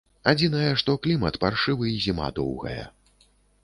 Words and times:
Адзінае, 0.31 0.69
што 0.83 0.95
клімат 1.05 1.39
паршывы 1.45 1.85
і 1.93 1.97
зіма 2.09 2.27
доўгая. 2.41 2.83